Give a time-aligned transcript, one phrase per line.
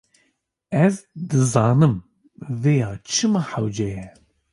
[0.85, 0.95] Ez
[1.29, 1.95] dizanim
[2.61, 4.05] vêya çima hewce ye.